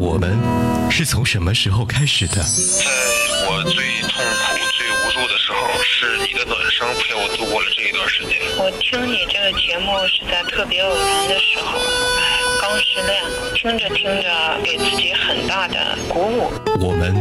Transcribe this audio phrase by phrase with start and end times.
[0.00, 0.34] 我们
[0.90, 2.36] 是从什么时候开始的？
[2.36, 2.86] 在
[3.46, 8.40] 我最痛苦、最无助的时候，是你的暖声陪我度过了这一段时间。
[8.56, 11.78] 我听你这个节目是在特别偶然的时候，
[12.16, 13.22] 哎，刚失恋，
[13.54, 16.50] 听着听着，给自己很大的鼓舞。
[16.80, 17.14] 我们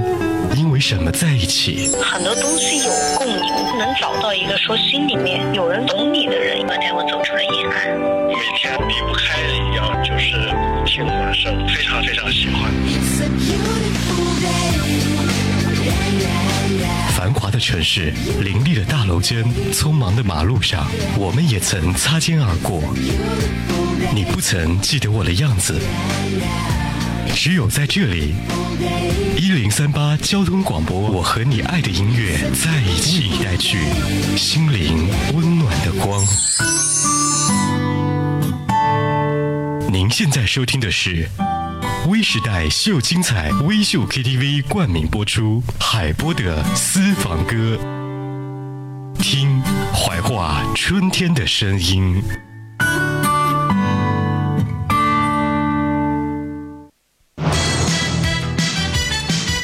[0.55, 1.91] 因为什么在一起？
[2.01, 7.97] 很多东西有共鸣，能找到一个说心里面有人懂你的人，带我走出了阴暗。
[8.27, 10.35] 每天离不开一样就是
[10.85, 12.69] 听暖声，非常非常喜欢。
[17.15, 20.85] 繁华的城市，林立的大楼间，匆忙的马路上，
[21.17, 22.81] 我们也曾擦肩而过。
[24.13, 25.79] 你不曾记得我的样子，
[27.33, 28.33] 只有在这里，
[29.37, 33.77] 一零三八交通广播，我和你爱的音乐在一起，带去
[34.35, 36.21] 心灵温暖的光。
[39.91, 41.27] 您现在收听的是。
[42.07, 47.77] 微时代秀精彩，微秀 KTV 冠名播出海波的私房歌，
[49.19, 49.61] 听
[49.93, 52.23] 怀化春天的声音。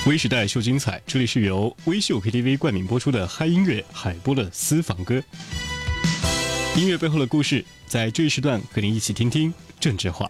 [0.06, 5.20] 微时代秀精彩，这里是由微秀 KTV 冠名播出的嗨音乐海波的私房歌，
[6.76, 10.30] 音乐背后的故事，在这一时段和您一起听听政治化。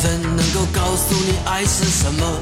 [0.00, 2.40] 人能够告诉你爱是什么，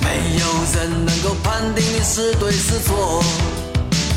[0.00, 3.22] 没有人能够判定你是对是错。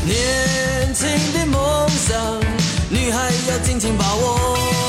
[0.05, 2.41] 年轻的梦想，
[2.89, 4.82] 女孩要紧紧把握。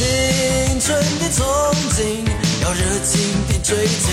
[0.00, 1.44] 青春的憧
[1.92, 2.24] 憬，
[2.62, 4.08] 要热情的追求。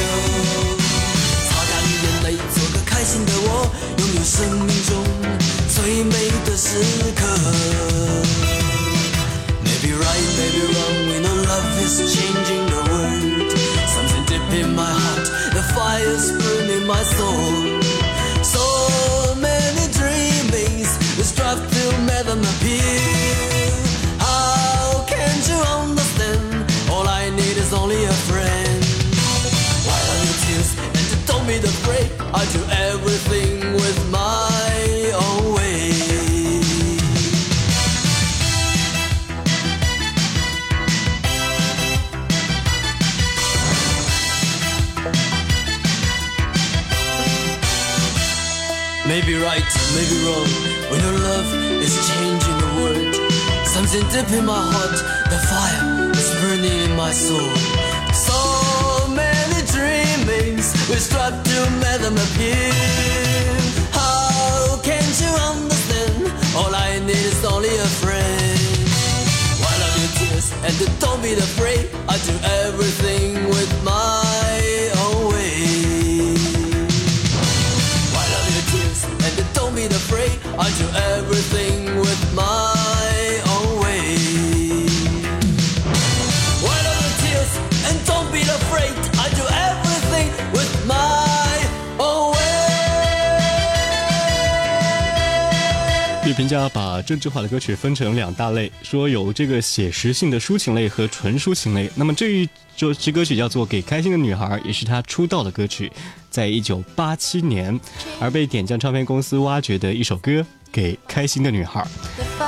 [1.48, 1.72] 擦干
[2.04, 4.36] 眼泪，做个开心的我，拥有生
[4.66, 4.92] 命中
[5.74, 6.14] 最美
[6.44, 6.68] 的时
[7.16, 7.24] 刻。
[9.64, 13.56] Maybe right, maybe wrong, we know love is changing the world.
[13.88, 17.80] Something deep in my heart, the fire's burning my soul.
[18.44, 18.60] So
[19.40, 22.42] many dreamings, we strive to make them
[49.20, 50.46] Maybe right, maybe wrong.
[50.92, 51.50] When your love
[51.82, 53.16] is changing the world,
[53.66, 54.94] something deep in my heart,
[55.34, 57.50] the fire is burning in my soul.
[58.14, 58.38] So
[59.10, 62.70] many dreamings, we strive to make them appear.
[63.90, 66.32] How can't you understand?
[66.56, 68.60] All I need is only a friend.
[69.66, 71.90] Wipe out your tears and don't be afraid.
[72.08, 72.36] I do
[72.70, 74.27] everything with my
[79.92, 80.32] afraid.
[80.58, 80.88] I do
[81.18, 81.87] everything
[96.48, 101.92] 乐评家把郑智化的歌曲分成两大类，说有这个写实性的抒情类和纯抒情类。
[101.94, 105.92] 那么这一这支歌曲叫做《给开心的女孩》，也是他出道的歌曲，
[106.30, 107.78] 在一九八七年，
[108.18, 110.32] 而被点将唱片公司挖掘的一首歌
[110.72, 111.82] 《给开心的女孩》，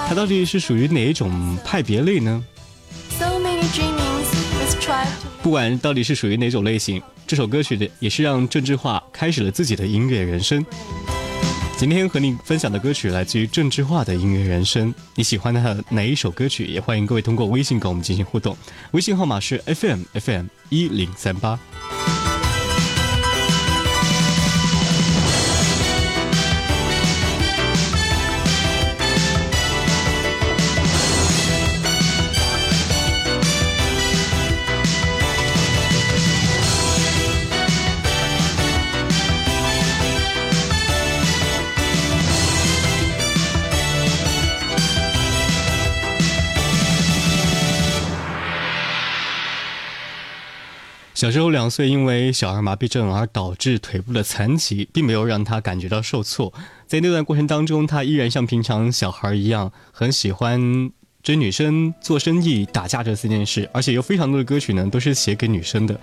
[0.07, 2.41] 它到底是属于哪一种派别类呢？
[5.43, 10.65] 不管到底是属于哪种类型，这首歌曲的也是让郑智化开始了自己的音乐人生。
[11.79, 16.65] 今天和你分享的歌曲来自于郑智化的音乐人生，你喜欢他的哪一首歌曲？
[16.65, 18.57] 也欢迎各位通过微信跟我们进行互动，
[18.91, 21.57] 微信号码是 FM FM 一零三八。
[51.19, 56.53] 小时候两岁，因为小儿麻痹症而导致腿部的残疾，并没有让他感觉到受挫。
[56.87, 60.89] 在那段过程当中，他依然像平常小孩一样，很喜欢
[61.21, 65.93] 追女生、做生意、打架这四件事，而且有非常多的歌曲呢，都是写给女生的。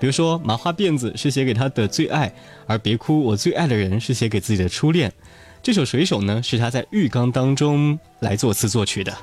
[0.00, 2.34] 比如说《麻花辫子》是写给他的最爱，
[2.66, 5.12] 而《别哭，我最爱的人》是写给自己的初恋。
[5.62, 9.16] 这首《水手》呢，是他在浴缸当中来作词作曲的。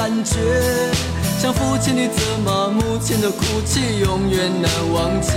[0.00, 0.38] 感觉，
[1.38, 5.30] 像父亲的责骂，母亲的哭泣，永远难忘记。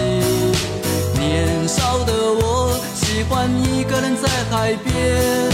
[1.20, 5.52] 年少的我喜欢一个人在海边，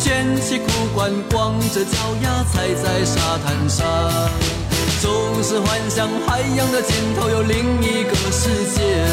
[0.00, 0.64] 卷起裤
[0.94, 3.84] 管，光着脚丫踩在沙滩上，
[5.02, 5.12] 总
[5.44, 9.04] 是幻想海洋的尽头有另一个世界。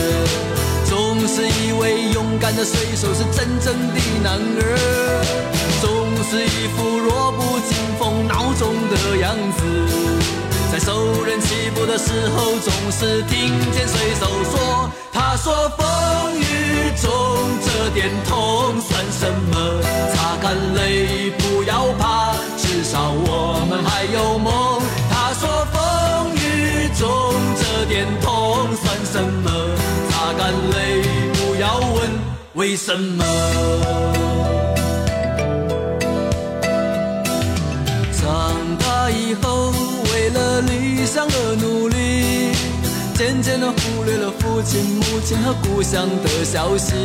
[0.85, 5.25] 总是以为勇敢的水手是真正的男儿，
[5.81, 5.91] 总
[6.31, 6.92] 是一副
[9.23, 9.63] 样子。
[10.69, 13.37] 在受人欺负的时候，总是听
[13.71, 15.85] 见水手说：“他说风
[16.39, 17.09] 雨中
[17.63, 19.55] 这点痛算什么？
[20.13, 25.41] 擦干泪，不要怕，至少我们还有梦。”他说
[25.71, 27.07] 风雨中
[27.61, 28.27] 这点痛
[28.81, 29.47] 算什么？
[30.09, 31.01] 擦干泪，
[31.37, 32.11] 不要问
[32.55, 33.23] 为什么。
[41.13, 42.55] 理想而努力，
[43.13, 46.95] 渐渐的忽略了父亲、母亲和故乡的消息。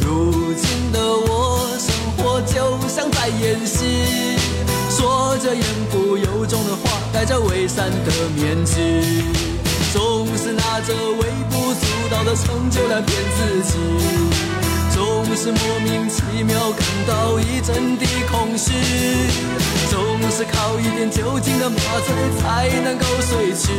[0.00, 4.38] 如今的我，生活就像在演戏，
[4.88, 9.02] 说着言不由衷的话，戴着伪善的面具。
[9.92, 13.78] 总是拿着微不足道的成就来骗自己，
[15.02, 18.70] 总是莫名其妙感到一阵的空虚，
[19.90, 21.76] 总是靠一点酒精的麻
[22.06, 23.72] 醉才能够睡去，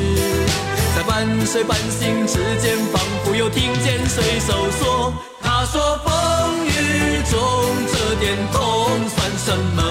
[0.97, 7.39] 在半睡半醒之间，仿佛又听见水手说：“他说风雨中
[7.87, 9.81] 这点痛算什么？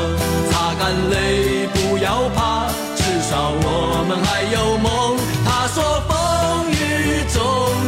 [0.51, 7.41] 擦干泪，不要怕，至少我们还有梦。”他说风雨中。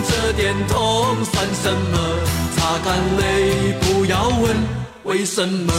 [0.09, 2.54] 这点痛算什么？
[2.75, 4.57] 擦干泪，不要问
[5.05, 5.73] 为什么。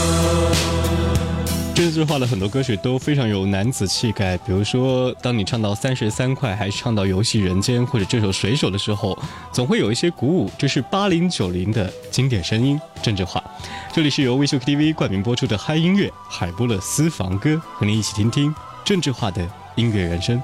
[1.74, 9.18] 这句话的很多歌曲都非常有男子气概，比如说，当你唱到三十三块，还是唱到游戏人间或者这首水手的时候，
[9.52, 10.50] 总会有一些鼓舞。
[10.56, 13.44] 这是八零九零的经典声音，郑智化。
[13.92, 18.54] 这里是由微秀 KTV 冠名播出的嗨音乐海波勒私房歌，和您一起听听
[18.86, 20.40] 郑智化的音乐人生。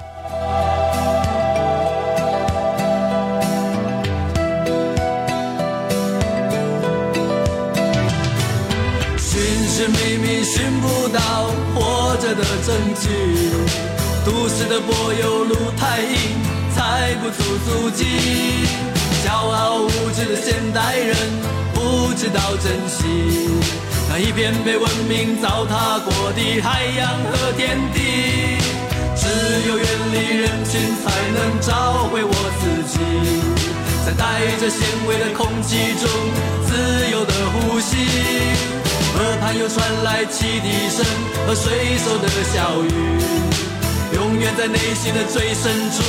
[9.83, 13.09] 却明明寻不到活着的证据，
[14.23, 16.15] 都市的柏油路太硬，
[16.73, 18.05] 踩不出足迹。
[19.25, 21.17] 骄傲无知的现代人
[21.73, 23.49] 不知道珍惜
[24.09, 27.99] 那一片被文明糟蹋过的海洋和天地。
[29.17, 32.31] 只有远离人群，才能找回我
[32.61, 32.99] 自己，
[34.05, 36.09] 在带着咸味的空气中
[36.67, 38.82] 自由的呼吸。
[39.13, 41.05] 河畔又传来汽笛声
[41.45, 42.89] 和水手的笑语，
[44.15, 46.03] 永远在内心的最深处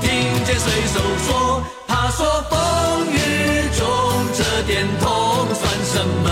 [0.00, 0.08] 听
[0.44, 2.56] 见水手说：“他说风
[3.12, 3.84] 雨中
[4.34, 6.30] 这点痛算什么？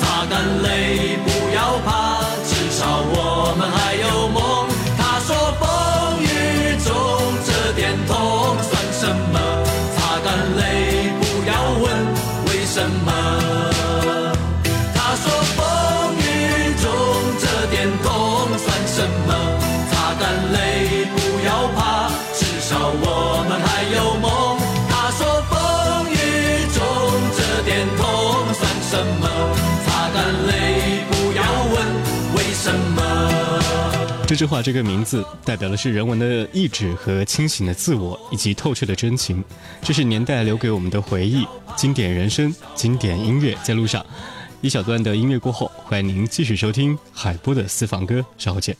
[0.00, 1.18] 擦干泪，
[34.26, 39.42] 这句话这个名字代表的是人文的意志和清醒的自我，以及透彻的真情。
[39.82, 41.44] 这是年代留给我们的回忆，
[41.76, 44.06] 经典人生，经典音乐在路上。
[44.60, 48.76] 一小段的音乐过后，欢迎您继续收听海波的私房歌，稍后见。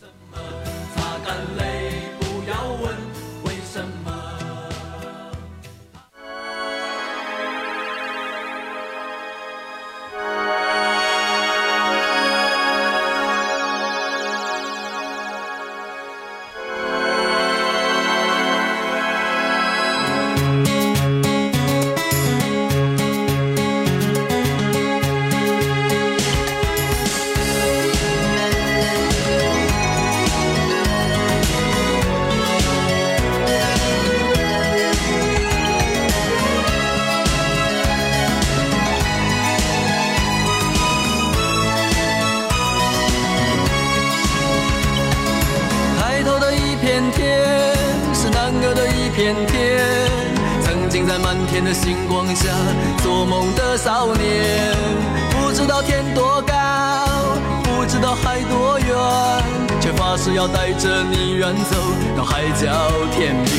[60.17, 61.77] 誓要带着你远走
[62.17, 63.51] 到海角天边。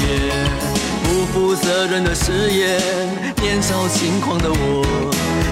[1.03, 2.79] 不负责任的誓言，
[3.41, 4.85] 年少轻狂的我，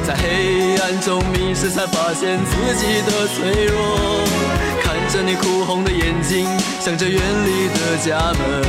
[0.07, 4.21] 在黑暗中迷失，才发现自己的脆弱。
[4.81, 6.47] 看着你哭红的眼睛，
[6.79, 8.65] 想着远离的家门，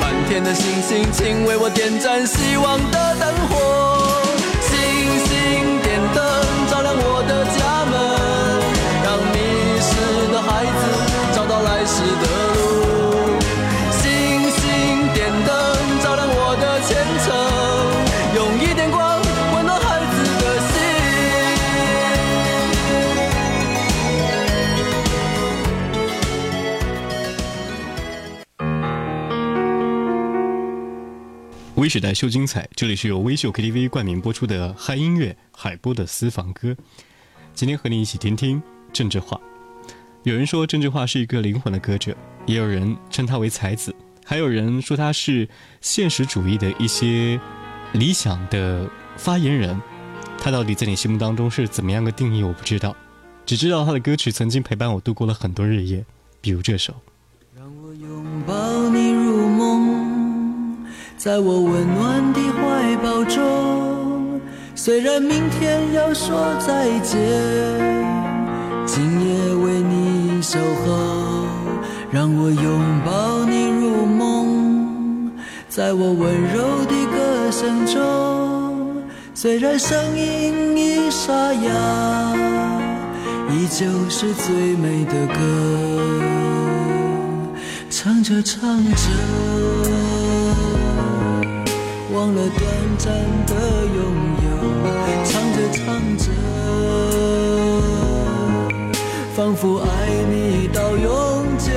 [0.00, 3.79] 满天的星星，请为我点燃希望的灯火。
[31.90, 36.76] 时代秀精彩，这里是由微秀 KTV 冠名播出的嗨音乐海波的私房歌。
[37.52, 39.40] 今天和你一起听听郑智化。
[40.22, 42.16] 有人说郑智化是一个灵魂的歌者，
[42.46, 43.92] 也有人称他为才子，
[44.24, 45.48] 还有人说他是
[45.80, 47.40] 现实主义的一些
[47.92, 49.76] 理想的发言人。
[50.38, 52.44] 他到底在你心目当中是怎么样个定义？
[52.44, 52.96] 我不知道，
[53.44, 56.04] 只知道他的歌曲曾经陪伴我度过了很多日夜，
[56.40, 56.94] 比如这首。
[61.22, 64.40] 在我温暖的怀抱中。
[64.74, 67.20] 虽然明天要说再见，
[68.86, 71.44] 今夜为你守候。
[72.10, 75.30] 让我拥抱你入梦，
[75.68, 79.04] 在我温柔的歌声中。
[79.34, 82.34] 虽然声音已沙哑，
[83.50, 85.34] 依旧是最美的歌。
[87.90, 89.02] 唱着唱着，
[92.20, 92.60] 忘了短
[92.98, 93.14] 暂
[93.46, 93.54] 的
[93.86, 93.98] 拥
[94.44, 94.48] 有；
[95.24, 95.78] 唱着唱
[96.18, 96.24] 着，
[99.34, 99.88] 仿佛爱
[100.30, 101.08] 你到永
[101.56, 101.72] 久。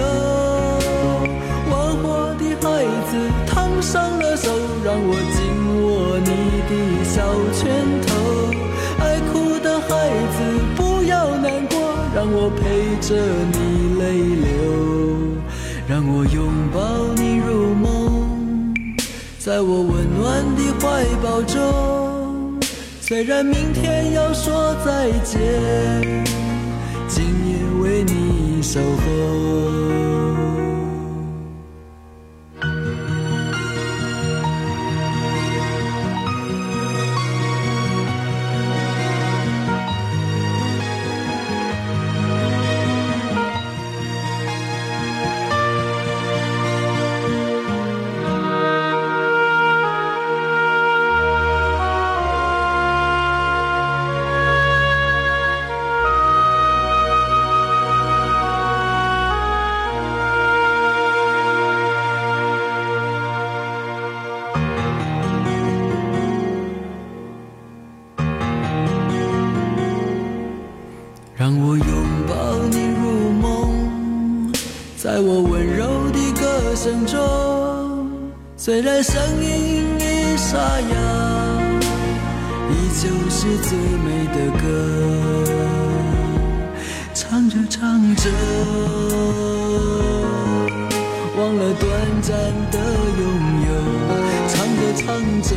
[1.72, 2.68] 玩火的孩
[3.10, 3.12] 子
[3.48, 4.52] 烫伤了手，
[4.84, 5.40] 让我紧
[5.82, 6.28] 握你
[6.68, 6.72] 的
[7.06, 7.16] 小
[7.54, 7.64] 拳
[8.06, 8.12] 头。
[9.00, 9.88] 爱哭的孩
[10.34, 10.38] 子
[10.76, 11.80] 不要难过，
[12.14, 13.16] 让我陪着
[13.54, 14.04] 你泪
[14.44, 14.83] 流。
[19.46, 22.58] 在我温暖的怀抱中。
[23.02, 25.38] 虽然明天要说再见，
[27.10, 30.33] 今夜为你守候。
[71.74, 71.88] 我拥
[72.28, 72.34] 抱
[72.70, 74.54] 你入梦，
[74.96, 77.18] 在我温柔的歌声中。
[78.56, 80.96] 虽然声音已沙哑，
[82.70, 83.76] 依旧是最
[84.06, 84.62] 美的歌。
[87.16, 88.30] 唱着唱着，
[91.36, 91.90] 忘了短
[92.22, 92.38] 暂
[92.70, 92.78] 的
[93.18, 93.26] 拥
[93.66, 93.74] 有；
[94.48, 95.02] 唱着唱
[95.42, 95.50] 着。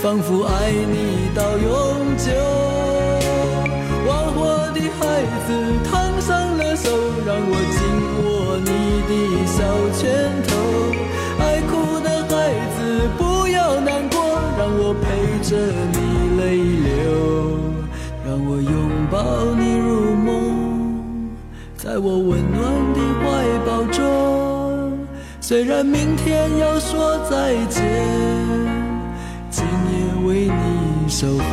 [0.00, 1.91] 仿佛爱你到永
[5.22, 6.90] 孩子烫伤了手，
[7.24, 7.80] 让我紧
[8.24, 8.68] 握你
[9.06, 9.12] 的
[9.46, 9.62] 小
[9.96, 10.02] 拳
[10.48, 10.50] 头。
[11.38, 11.70] 爱哭
[12.02, 12.34] 的孩
[12.74, 12.76] 子
[13.16, 14.18] 不要难过，
[14.58, 15.04] 让我陪
[15.48, 15.54] 着
[15.92, 15.96] 你
[16.40, 16.42] 泪
[16.82, 16.90] 流。
[18.26, 20.26] 让我拥抱你入梦，
[21.76, 22.60] 在我温暖
[22.92, 23.24] 的怀
[23.64, 24.98] 抱中。
[25.40, 27.80] 虽然明天要说再见。
[29.50, 31.44] 今夜为你守候，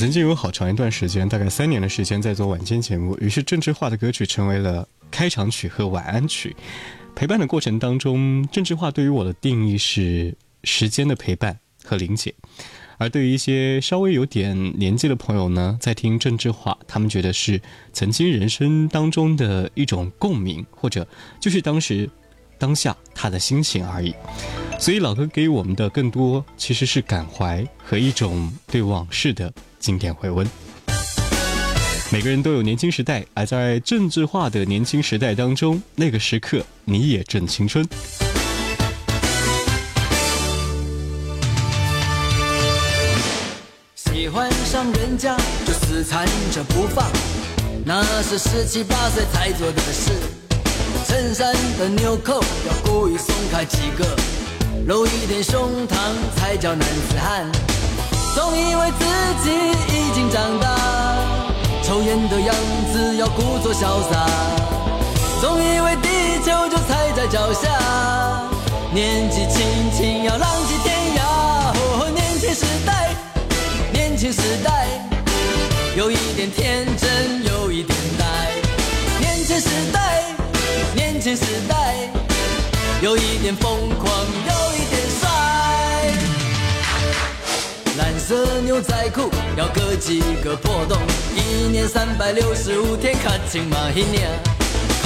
[0.00, 6.56] 曾经有好长一段时间，大概三年的时间在做晚间节目，于是郑智化的歌曲成为了开场曲和晚安曲。
[7.14, 12.34] 陪伴的过程当中，郑智化对于我的定义是时间的陪伴和理解。
[12.96, 17.60] 而对于一些稍微有点年纪的朋友呢，在听郑智化，他们觉得是
[17.92, 21.06] 曾经人生当中的一种共鸣，或者
[21.38, 22.08] 就是当时
[22.56, 24.14] 当下他的心情而已。
[24.78, 30.46] 所以老歌给我们的更多其实是感怀和一种对往事的经典回温。
[32.12, 37.84] 每个人都有年轻时代，而在郑智化的年轻时代当中，那个时刻你也正青春。
[43.94, 47.08] 喜欢上人家就死缠着不放，
[47.84, 50.12] 那是十七八岁才做的事。
[51.06, 52.34] 衬衫的纽扣
[52.66, 54.16] 要故意松开几个，
[54.86, 55.96] 露一点胸膛
[56.36, 57.79] 才叫男子汉。
[58.34, 59.04] 总以为自
[59.42, 59.50] 己
[59.88, 60.66] 已经长大，
[61.82, 62.54] 抽烟的样
[62.92, 64.26] 子要故作潇洒。
[65.40, 66.08] 总以为地
[66.44, 67.68] 球就踩在脚下，
[68.92, 71.20] 年纪轻轻要浪迹天涯。
[71.74, 73.10] 哦，年轻时代，
[73.92, 74.86] 年轻时代，
[75.96, 78.24] 有一点天真，有一点呆。
[79.18, 80.22] 年轻时代，
[80.94, 81.96] 年轻时代，
[83.02, 84.10] 有一点疯狂，
[84.46, 84.89] 有一
[88.00, 90.96] 蓝色牛仔裤要割几个破洞，
[91.36, 94.26] 一年三百六十五天，卡青马一年。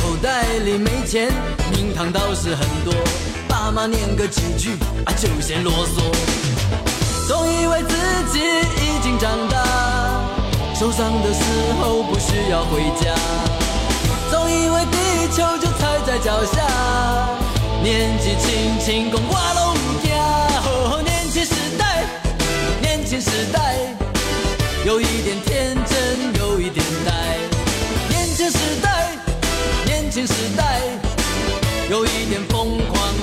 [0.01, 1.33] 口袋里没钱，
[1.73, 2.95] 名堂倒是很多，
[3.49, 5.99] 爸妈念个几句啊就嫌啰嗦。
[7.27, 7.97] 总以为自
[8.33, 9.59] 己已经长大，
[10.73, 11.43] 受伤的时
[11.81, 13.13] 候不需要回家。
[14.31, 16.63] 总以为地球就踩在脚下，
[17.83, 20.34] 年纪轻轻讲我拢唔惊。
[23.05, 23.77] 年轻时代，
[24.87, 27.37] 有一点天真，有一点呆。
[28.09, 29.11] 年轻时代，
[29.85, 30.81] 年轻时代，
[31.91, 33.13] 有一点疯狂，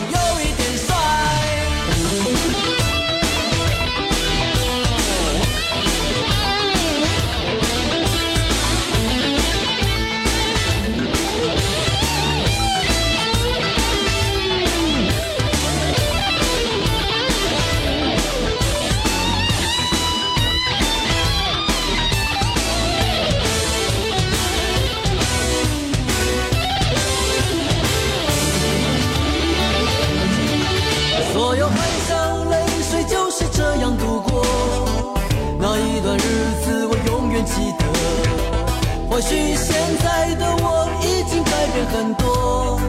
[39.22, 42.82] 许现在的我已经改变很多，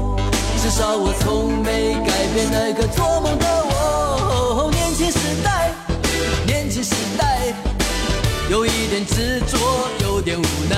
[0.63, 4.71] 至少我从没改变那个做梦的我。
[4.73, 5.71] 年轻时代，
[6.47, 7.53] 年轻时代，
[8.49, 9.59] 有一点执着，
[10.05, 10.77] 有点无奈。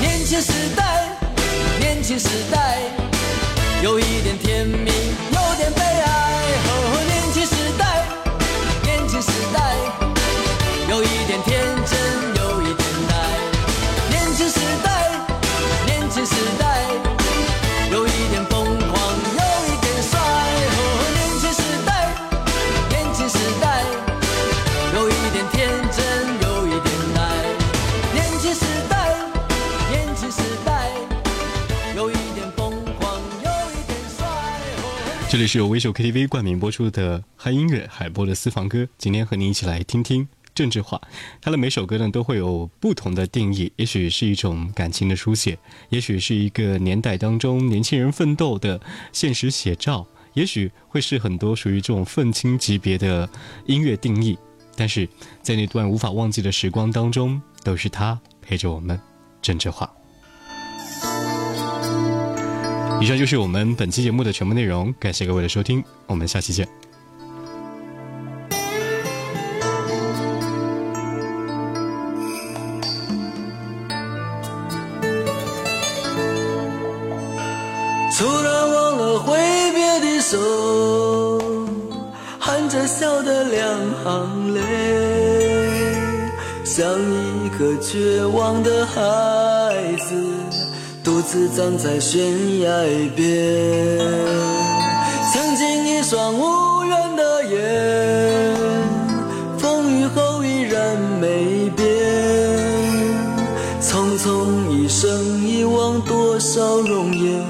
[0.00, 1.08] 年轻时代，
[1.80, 2.78] 年轻时代。
[3.82, 4.92] 有一点甜蜜，
[5.32, 6.44] 有点悲哀。
[7.08, 8.04] 年轻时代，
[8.84, 9.74] 年轻时代，
[10.88, 11.98] 有一点天真，
[35.32, 41.00] 这里是由微秀 KTV 冠名播出的嗨音乐海波的私房歌，今天和你一起来听听郑智化。
[41.40, 48.78] 他的每首歌呢都会有不同的定义，也许是一种感情的书写，也许是一个年代当中年轻人奋斗的
[49.10, 53.26] 现实写照，也许会是很多属于这种愤青级别的
[53.64, 54.36] 音乐定义。
[54.76, 55.08] 但是
[55.40, 59.00] 在那段无法忘记的时光当中，都是他陪着我们。
[59.40, 59.90] 郑智化。
[63.02, 66.91] 以上就是我们本期节目的全部内容，感谢各位的收听，我们下期见。
[91.52, 92.70] 独自站在悬崖
[93.14, 93.98] 边。
[95.32, 98.56] 曾经一双无缘的眼，
[99.58, 101.86] 风雨后依然没变。
[103.80, 107.44] 匆匆一生，遗忘多少容颜，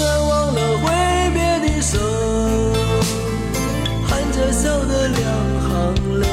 [0.00, 0.84] 然忘了挥
[1.34, 1.98] 别的手，
[4.06, 5.18] 含着笑的两
[5.60, 5.68] 行
[6.20, 6.24] 泪，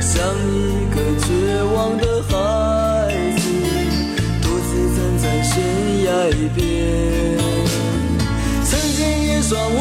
[0.00, 0.14] 像
[0.52, 0.54] 一
[0.94, 1.26] 个绝
[1.74, 2.32] 望的孩
[3.36, 3.42] 子，
[4.42, 5.54] 独自站在悬
[6.04, 6.08] 崖
[6.54, 6.58] 边。
[8.64, 9.78] 曾经一双无